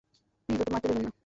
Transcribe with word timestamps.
Please, 0.49 0.59
ওকে 0.61 0.71
মরতে 0.73 0.87
দেবেন 0.89 1.03
না! 1.05 1.11